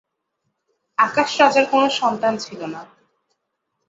আকাশ 0.97 1.29
রাজার 1.41 1.65
কোন 1.71 1.83
সন্তান 1.99 2.33
ছিল 2.37 2.61
না। 2.73 2.81